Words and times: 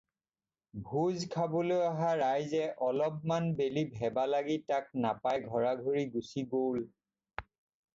ভোজ 0.85 1.25
খাবলৈ 1.35 1.83
অহা 1.89 2.07
ৰাইজে 2.23 2.63
অলপমান 2.87 3.47
বেলি 3.61 3.85
ভেবালাগি 4.01 4.59
তাক 4.73 4.93
নাপাই 5.07 5.49
ঘৰাঘৰি 5.53 6.09
গুচি 6.19 6.51
গ'ল। 6.59 6.87